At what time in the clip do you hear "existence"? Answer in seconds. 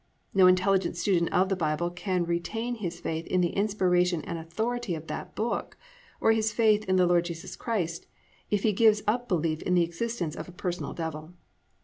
9.83-10.35